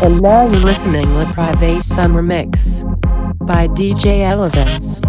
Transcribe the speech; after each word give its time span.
And 0.00 0.22
now 0.22 0.46
you're 0.46 0.60
listening 0.60 1.06
Le 1.16 1.24
Privé 1.26 1.82
Summer 1.82 2.22
Mix 2.22 2.84
by 3.40 3.68
DJ 3.68 4.20
ElevenZ. 4.20 5.07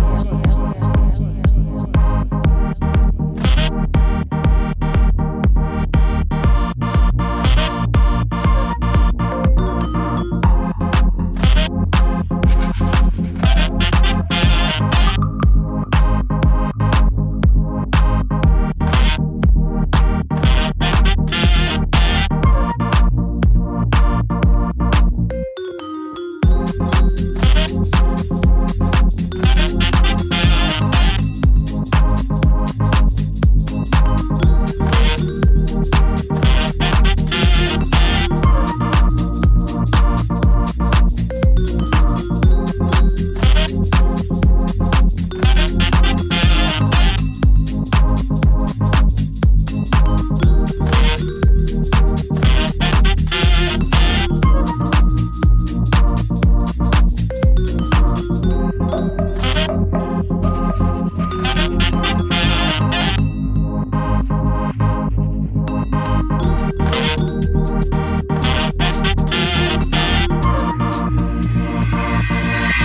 Touch 72.30 72.78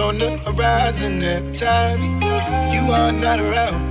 on 0.00 0.18
the 0.18 0.36
horizon 0.38 1.22
every 1.22 1.52
time 1.54 2.00
you 2.72 2.92
are 2.92 3.12
not 3.12 3.40
around. 3.40 3.85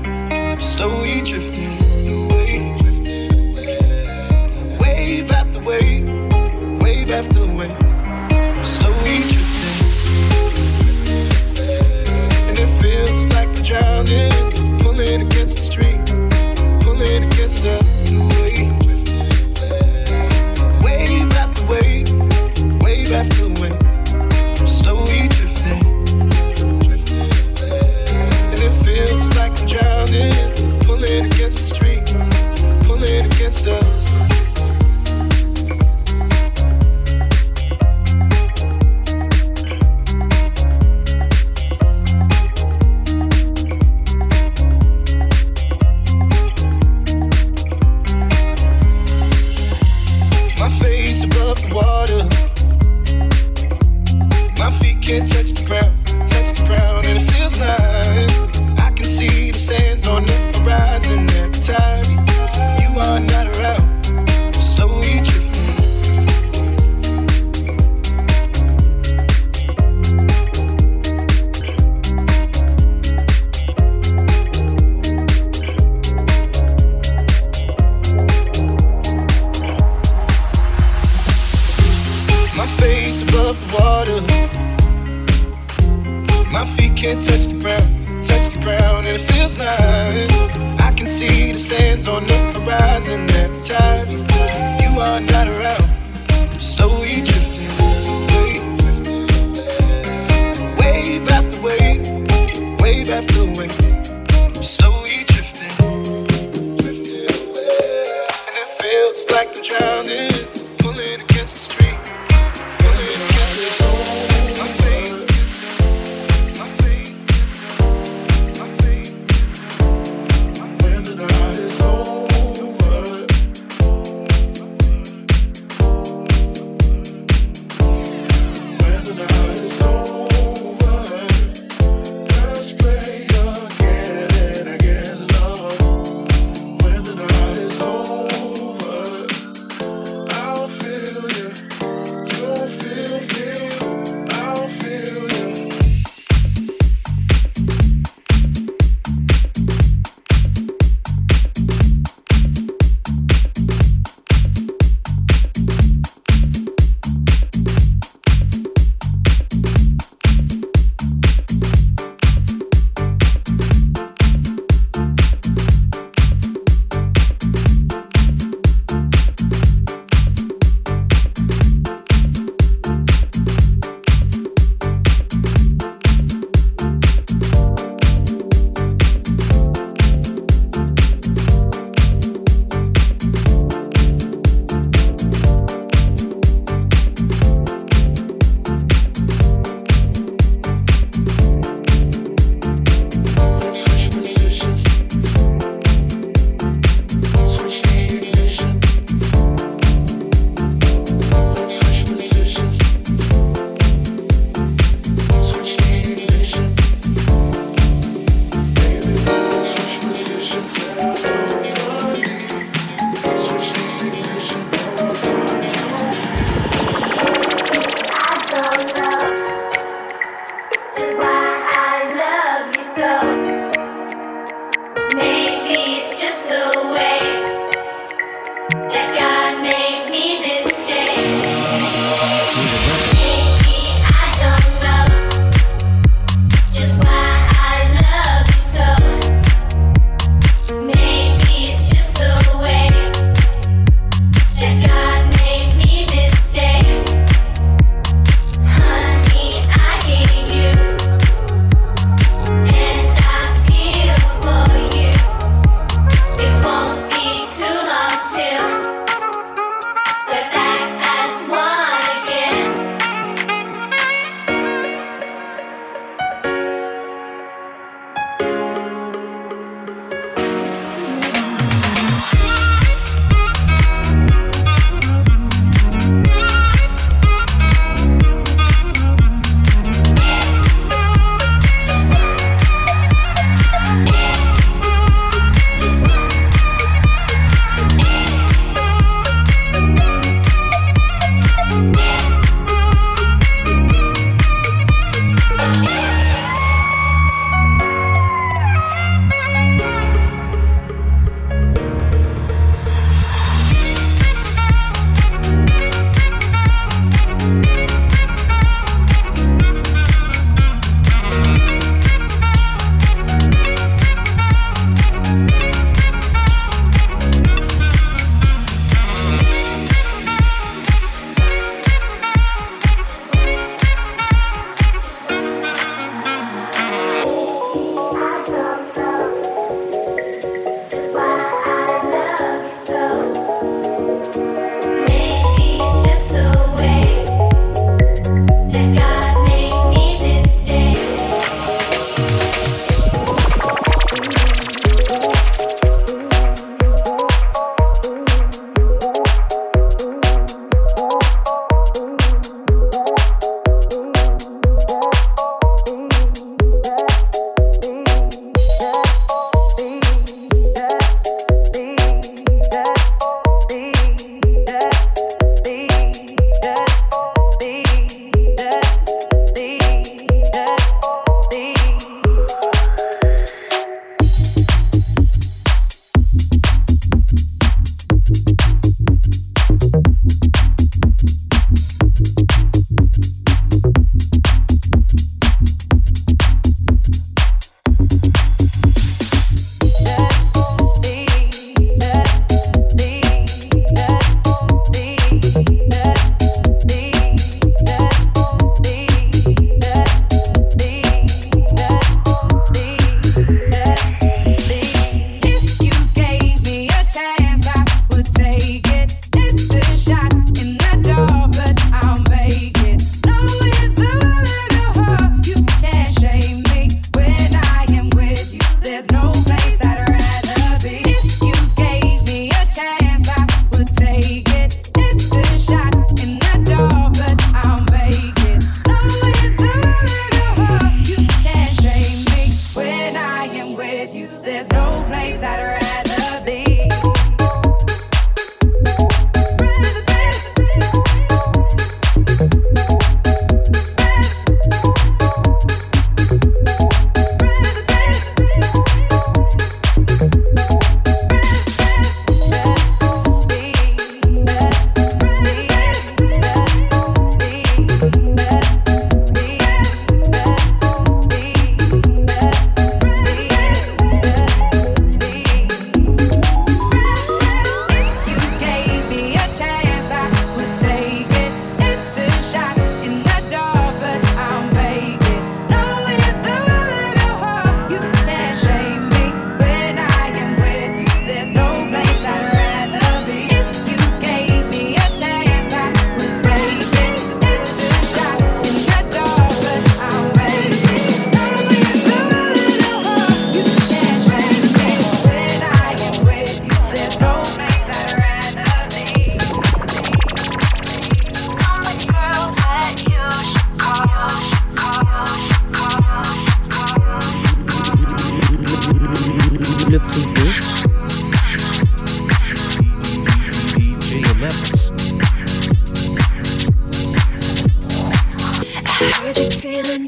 feeling 519.75 520.07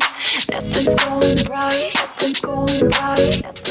nothing's 0.49 0.95
going 0.95 1.37
right, 1.51 1.91
nothing's 1.95 2.39
going 2.39 2.89
right. 2.89 3.43
Nothing's 3.43 3.66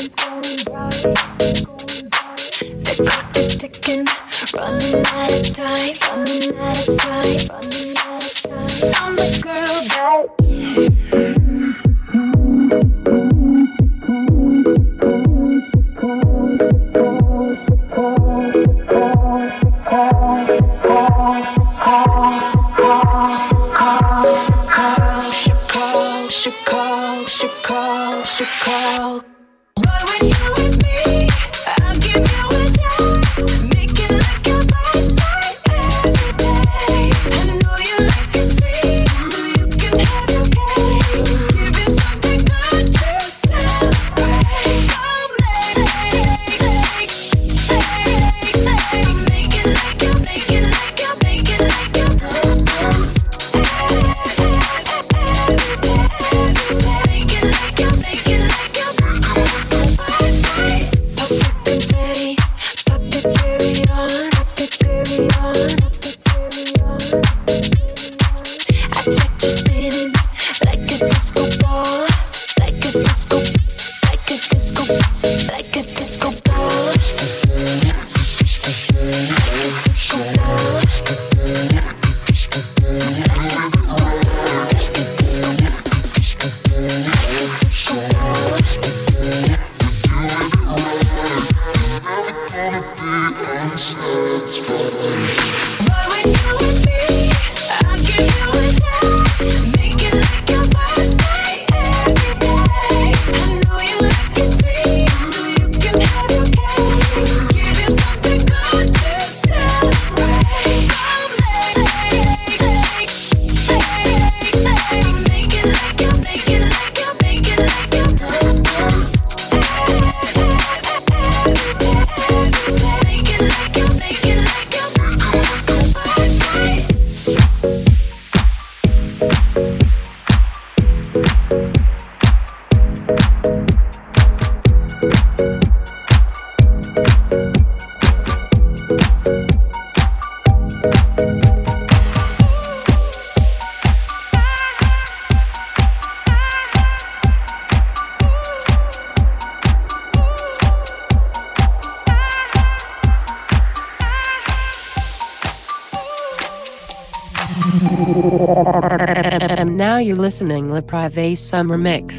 Now 159.96 160.02
you're 160.02 160.14
listening 160.14 160.70
Le 160.70 160.82
Privé 160.82 161.34
Summer 161.34 161.78
Mix 161.78 162.14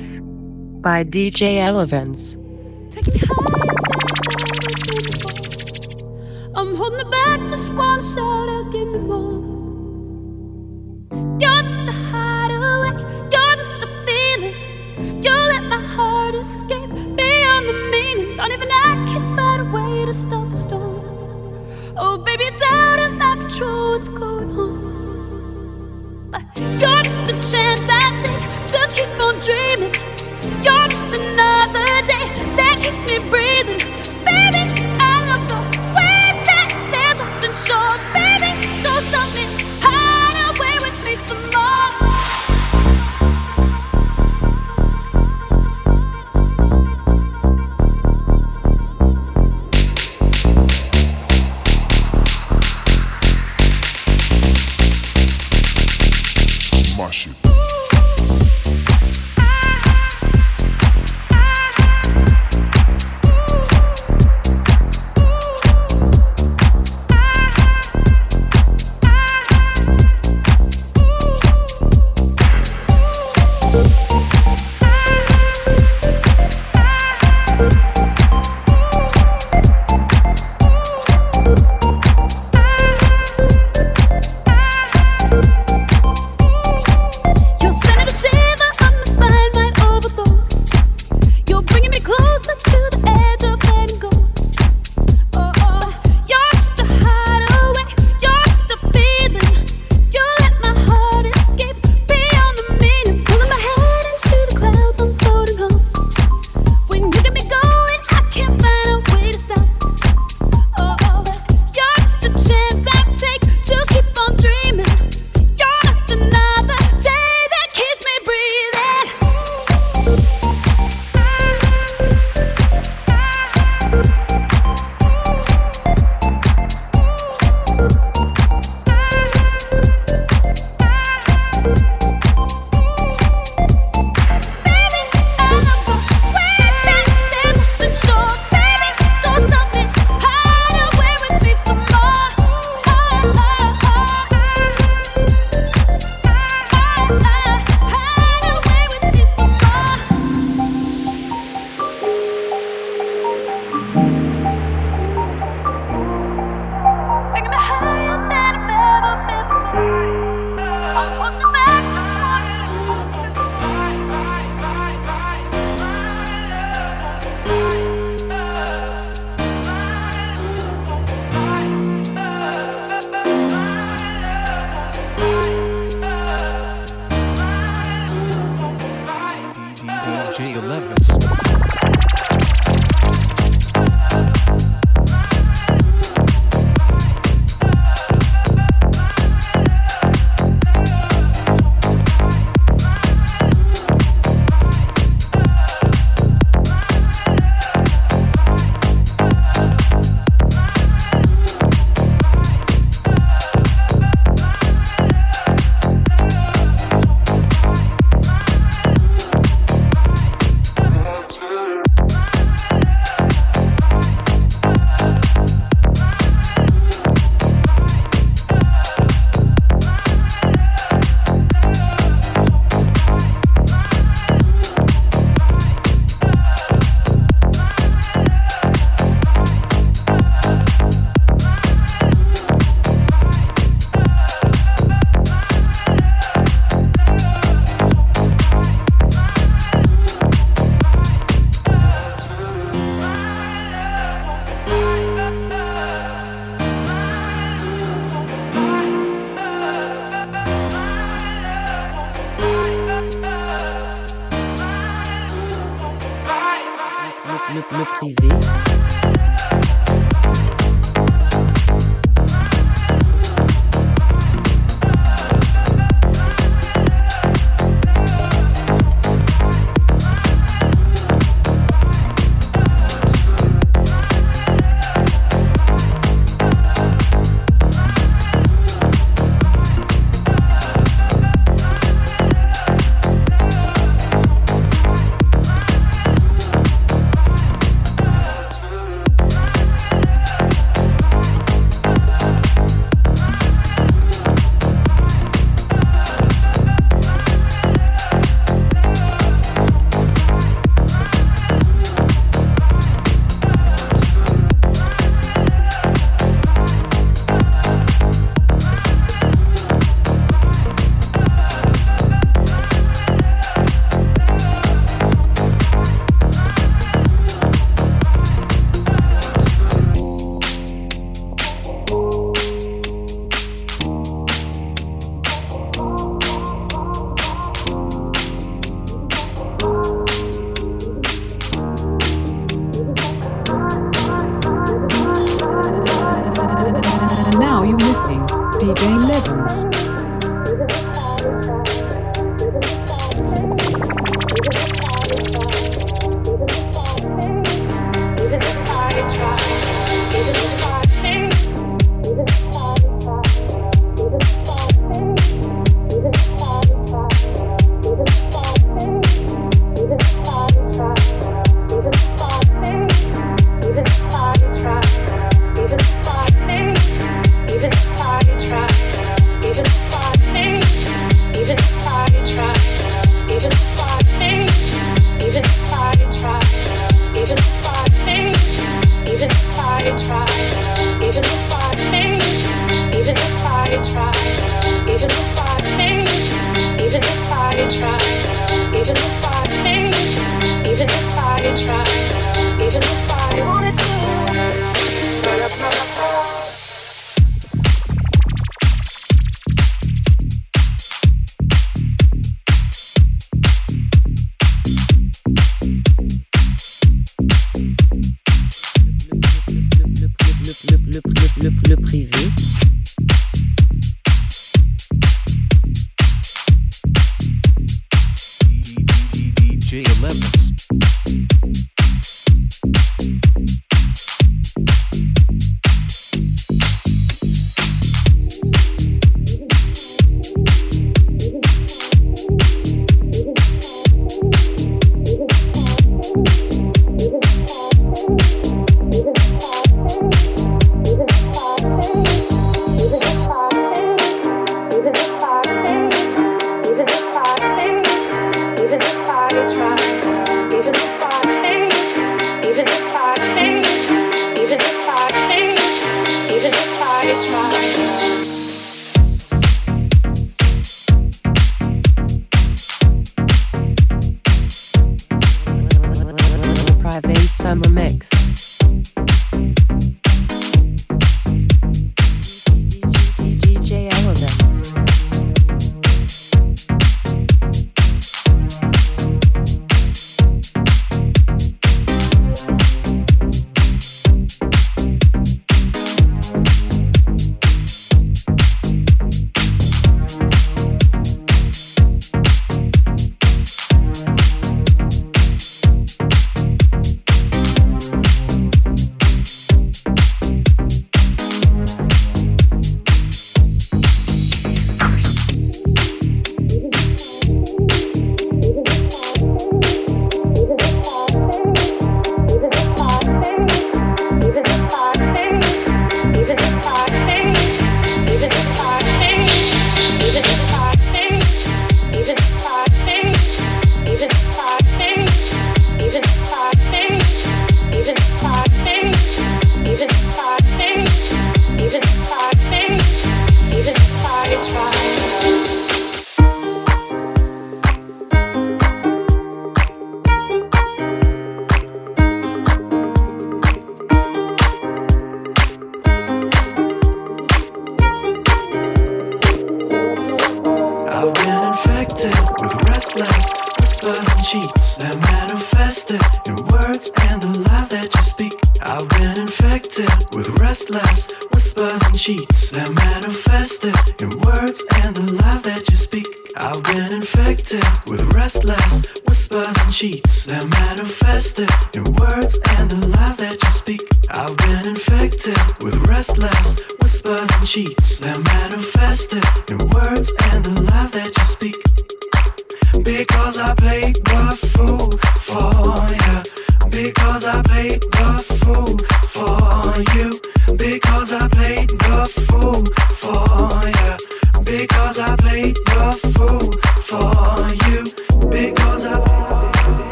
by 0.82 1.04
DJ 1.04 1.60
ElevenZ. 1.62 2.36
Take 2.90 3.06
I'm 6.56 6.76
holding 6.76 7.02
it 7.02 7.12
back, 7.12 7.48
just 7.48 7.68
give 8.72 8.88
me 8.88 8.98
more. 8.98 9.44
You're 11.40 11.62
just 11.62 11.88
a 11.88 11.92
hideaway, 12.10 12.98
you're 13.32 13.56
just 13.56 13.76
a 13.76 13.88
feeling. 14.08 14.56
You 15.24 15.32
let 15.32 15.64
my 15.66 15.80
heart 15.80 16.34
escape 16.34 16.90
beyond 16.90 17.70
the 17.70 17.74
meaning. 17.92 18.38
Don't 18.38 18.54
even 18.54 18.72
I 18.72 19.06
can 19.06 19.36
find 19.36 19.62
a 19.62 19.66
way 19.70 20.04
to 20.04 20.14
stop 20.14 20.57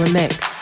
Privé 0.00 0.59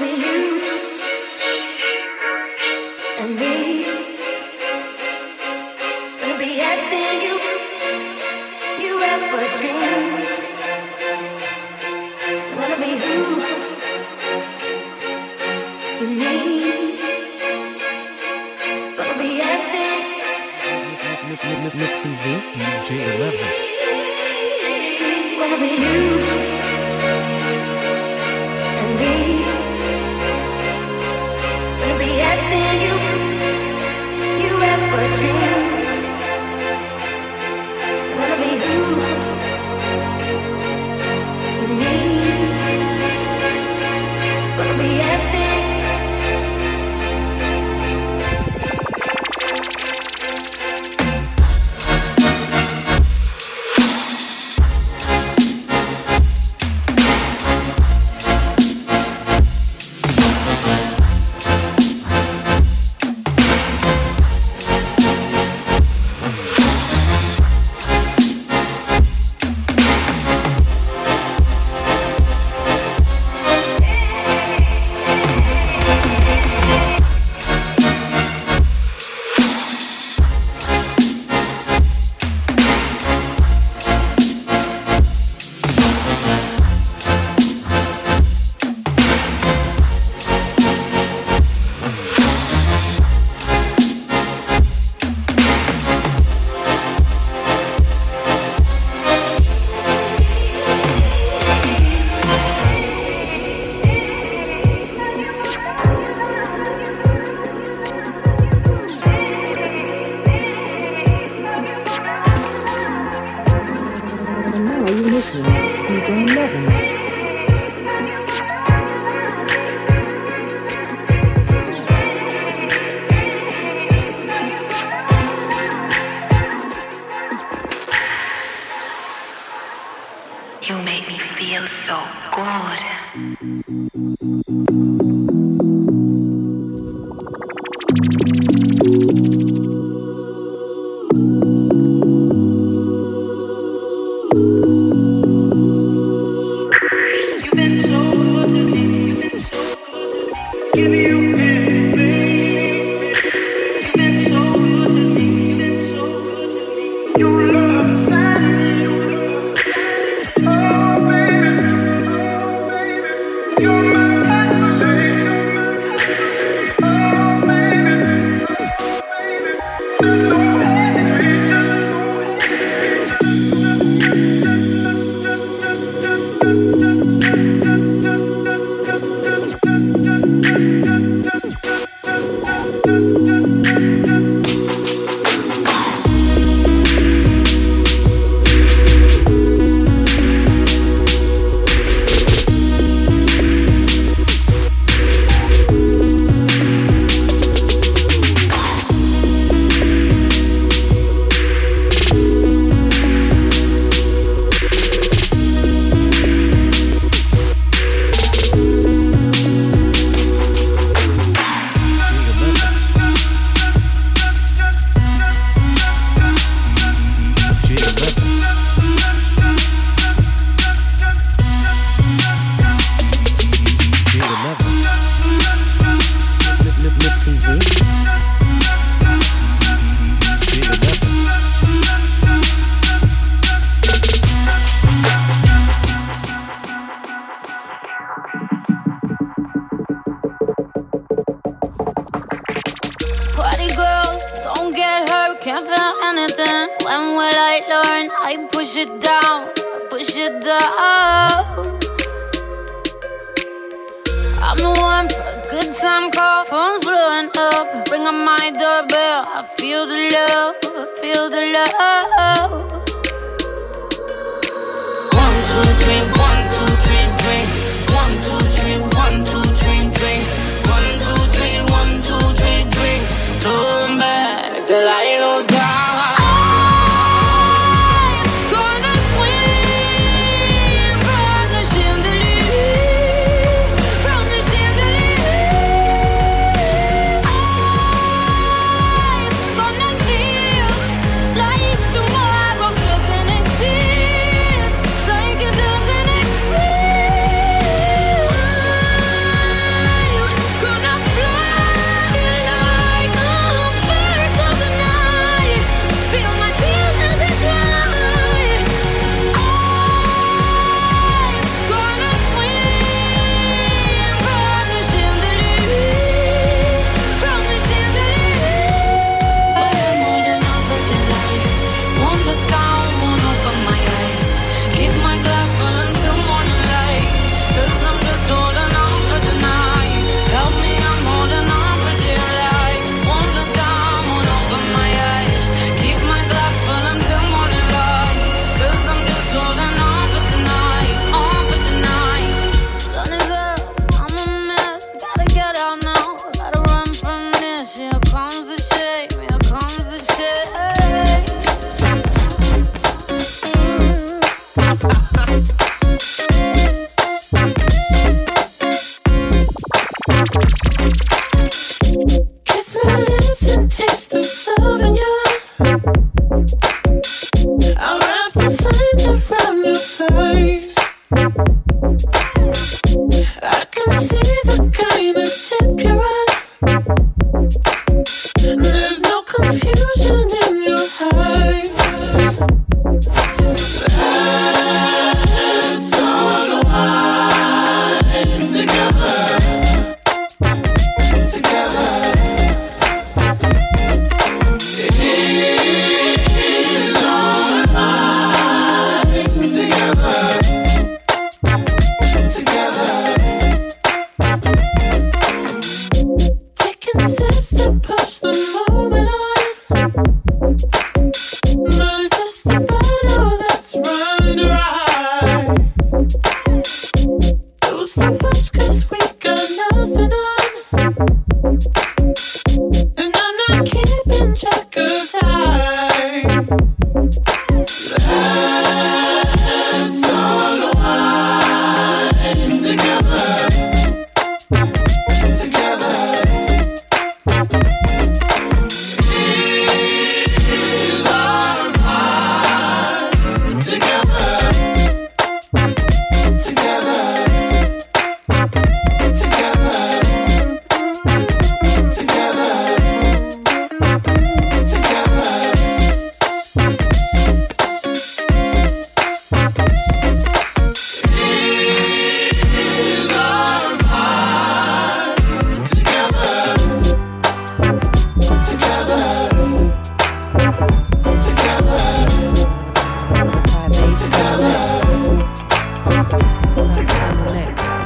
Be 0.00 0.06
you 0.14 0.49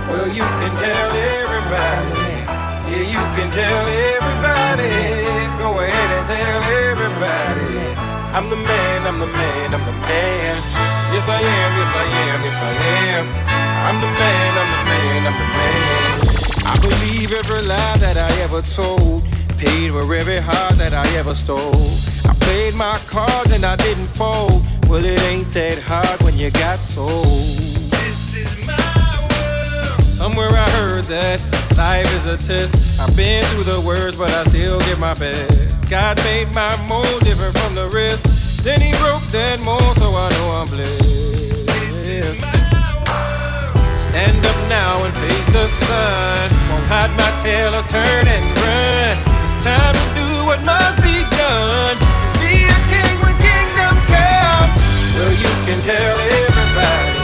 Well, 0.08 0.28
you 0.28 0.44
can 0.44 0.76
tell 0.76 1.10
everybody. 1.16 2.20
Yeah, 2.90 3.04
you 3.08 3.22
can 3.32 3.48
tell 3.50 3.86
everybody. 3.88 4.92
Go 5.56 5.80
ahead 5.80 6.10
and 6.12 6.26
tell 6.26 6.62
everybody. 6.62 7.72
I'm 8.36 8.50
the 8.50 8.56
man, 8.56 9.06
I'm 9.06 9.18
the 9.18 9.26
man, 9.26 9.74
I'm 9.74 9.84
the 9.86 9.92
man. 9.92 10.62
Yes, 11.14 11.28
I 11.28 11.40
am, 11.40 11.72
yes, 11.78 11.92
I 11.94 12.04
am, 12.04 12.42
yes, 12.44 12.60
I 12.60 12.72
am. 13.16 13.24
I'm 13.88 14.00
the 14.00 14.10
man, 14.20 14.58
I'm 14.60 14.70
the 14.76 14.82
man, 14.90 15.26
I'm 15.28 15.36
the 15.40 15.48
man. 15.56 16.20
I 16.66 16.74
believe 16.82 17.32
every 17.32 17.62
lie 17.62 17.96
that 17.98 18.16
I 18.16 18.30
ever 18.42 18.60
told. 18.60 19.24
Paid 19.56 19.92
for 19.92 20.14
every 20.14 20.38
heart 20.38 20.74
that 20.74 20.92
I 20.92 21.06
ever 21.16 21.34
stole. 21.34 21.86
I 22.28 22.34
played 22.40 22.74
my 22.74 22.98
cards 23.06 23.52
and 23.52 23.64
I 23.64 23.76
didn't 23.76 24.08
fold. 24.08 24.62
Well, 24.94 25.04
it 25.04 25.20
ain't 25.26 25.50
that 25.58 25.82
hard 25.90 26.22
when 26.22 26.38
you 26.38 26.54
got 26.54 26.78
sold. 26.78 27.26
Somewhere 30.06 30.54
I 30.54 30.70
heard 30.78 31.02
that 31.10 31.42
life 31.74 32.06
is 32.14 32.30
a 32.30 32.38
test. 32.38 33.02
I've 33.02 33.10
been 33.16 33.42
through 33.50 33.64
the 33.74 33.82
worst, 33.82 34.22
but 34.22 34.30
I 34.30 34.44
still 34.44 34.78
give 34.86 35.00
my 35.00 35.14
best. 35.18 35.90
God 35.90 36.22
made 36.22 36.46
my 36.54 36.78
mold 36.86 37.26
different 37.26 37.58
from 37.58 37.74
the 37.74 37.90
rest. 37.90 38.62
Then 38.62 38.78
he 38.80 38.94
broke 39.02 39.26
that 39.34 39.58
mold, 39.66 39.82
so 39.98 40.14
I 40.14 40.30
know 40.30 40.62
I'm 40.62 40.70
blessed. 40.70 41.02
Stand 43.98 44.46
up 44.46 44.58
now 44.70 45.02
and 45.02 45.10
face 45.10 45.48
the 45.50 45.66
sun. 45.66 46.54
Won't 46.70 46.86
hide 46.86 47.10
my 47.18 47.34
tail 47.42 47.74
or 47.74 47.82
turn 47.82 48.30
and 48.30 48.46
run. 48.62 49.18
It's 49.42 49.58
time 49.66 49.90
to 49.90 50.06
do 50.14 50.46
what 50.46 50.62
must 50.62 51.02
be 51.02 51.26
done. 51.34 52.23
Well, 55.14 55.32
you 55.32 55.52
can 55.66 55.78
tell 55.80 56.16
everybody. 56.18 57.14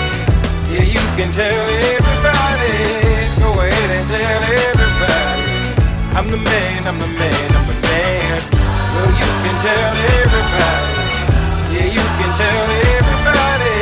Yeah, 0.70 0.86
you 0.95 1.03
can 1.18 1.30
tell 1.34 1.66
everybody. 1.91 2.74
Go 3.43 3.51
ahead 3.61 3.91
and 3.99 4.07
tell 4.07 4.43
everybody. 4.47 5.51
I'm 6.14 6.26
the 6.30 6.38
man, 6.38 6.86
I'm 6.86 6.99
the 7.03 7.11
man, 7.18 7.49
I'm 7.51 7.66
the 7.66 7.76
man. 7.91 8.38
Well, 8.95 9.11
you 9.20 9.30
can 9.43 9.57
tell 9.66 9.91
everybody. 10.22 11.03
Yeah, 11.74 11.88
you 11.97 12.05
can 12.18 12.30
tell 12.38 12.64
everybody. 12.95 13.76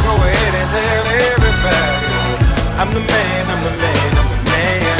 Go 0.00 0.12
ahead 0.16 0.54
and 0.60 0.68
tell 0.72 1.04
everybody. 1.28 2.08
I'm 2.80 2.90
the 2.96 3.04
man, 3.04 3.42
I'm 3.52 3.62
the 3.68 3.74
man, 3.84 4.10
I'm 4.16 4.28
the 4.32 4.40
man. 4.48 4.96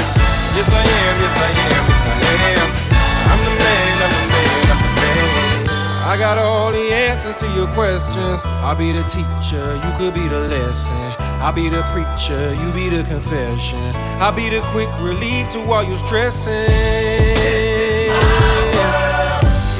Yes, 0.56 0.68
I 0.68 0.84
am, 0.84 1.14
yes, 1.24 1.36
I 1.40 1.50
am, 1.56 1.82
yes, 1.88 2.04
I 2.04 2.14
am. 2.52 2.68
I'm 3.32 3.40
the 3.48 3.54
man, 3.64 3.81
I 6.12 6.18
got 6.18 6.36
all 6.36 6.70
the 6.70 6.92
answers 6.92 7.36
to 7.36 7.46
your 7.56 7.66
questions. 7.68 8.42
I'll 8.44 8.76
be 8.76 8.92
the 8.92 9.02
teacher, 9.04 9.64
you 9.76 9.90
could 9.96 10.12
be 10.12 10.28
the 10.28 10.40
lesson. 10.40 10.94
I'll 11.40 11.54
be 11.54 11.70
the 11.70 11.80
preacher, 11.88 12.52
you 12.52 12.70
be 12.72 12.90
the 12.94 13.02
confession. 13.08 13.80
I'll 14.20 14.30
be 14.30 14.50
the 14.50 14.60
quick 14.76 14.90
relief 15.00 15.48
to 15.52 15.60
all 15.72 15.82
your 15.82 15.96
stressing. 15.96 16.52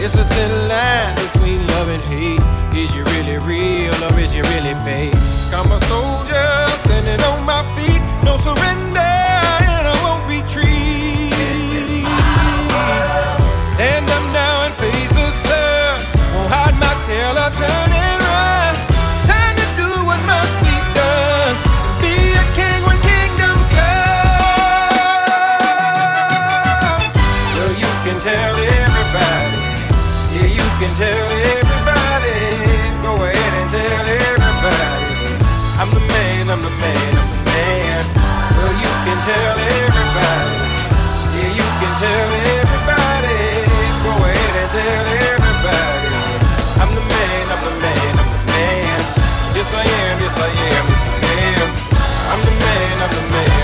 It's 0.01 0.17
a 0.17 0.25
thin 0.25 0.69
line 0.73 1.15
between 1.17 1.61
love 1.77 1.89
and 1.93 2.03
hate. 2.09 2.41
Is 2.81 2.95
you 2.97 3.05
really 3.13 3.37
real 3.45 3.93
or 4.03 4.19
is 4.19 4.35
you 4.35 4.43
really 4.57 4.73
fake? 4.89 5.13
I'm 5.53 5.71
a 5.71 5.79
soldier 5.85 6.49
standing 6.81 7.21
on 7.29 7.45
my 7.45 7.61
feet, 7.77 8.01
no 8.25 8.39
surrender, 8.39 9.05
and 9.69 9.85
I 9.85 9.95
won't 10.01 10.25
retreat. 10.25 11.37
Stand 13.61 14.12
tail 17.13 17.37
or 17.45 17.51
turn 17.53 17.91
and 17.93 18.21
run. 18.25 18.73
It's 18.89 19.21
time 19.29 19.57
to 19.61 19.67
do 19.77 19.89
what 20.09 20.21
must 20.33 20.55
be 20.65 20.75
done. 20.97 21.55
Be 22.01 22.15
a 22.43 22.45
king 22.57 22.81
when 22.89 22.99
kingdom 23.05 23.57
comes. 23.77 24.93
Well, 27.57 27.75
you 27.83 27.93
can 28.05 28.17
tell 28.29 28.55
everybody. 28.81 29.61
Yeah, 30.35 30.49
you 30.59 30.67
can 30.81 30.93
tell 31.03 31.29
everybody. 31.53 32.39
Go 33.05 33.13
ahead 33.29 33.53
and 33.61 33.69
tell 33.77 34.05
everybody. 34.29 34.89
I'm 35.81 35.91
the 35.97 36.05
man, 36.15 36.45
I'm 36.53 36.63
the 36.69 36.75
man, 36.85 37.13
I'm 37.21 37.29
the 37.35 37.41
man. 37.53 38.03
Well, 38.57 38.75
you 38.85 38.93
can 39.05 39.19
tell 39.29 39.55
everybody. 39.77 40.57
Yeah, 41.37 41.51
you 41.61 41.69
can 41.81 41.93
tell 42.05 42.29
everybody. 42.57 43.41
Go 44.07 44.13
ahead 44.29 44.55
and 44.63 44.71
tell 44.77 44.89
everybody. 44.89 45.22
Yes, 49.63 49.75
I 49.75 49.85
am, 49.85 50.19
yes, 50.19 50.37
I 50.39 50.49
am, 50.49 50.87
yes, 50.91 51.03
I 51.07 51.39
am. 51.55 51.69
I'm 52.33 52.41
the 52.45 52.51
man, 52.51 52.99
I'm 52.99 53.11
the 53.15 53.23
man, 53.31 53.62